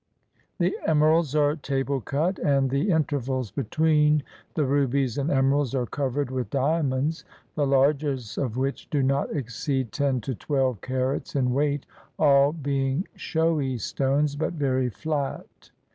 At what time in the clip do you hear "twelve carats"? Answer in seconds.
10.39-11.35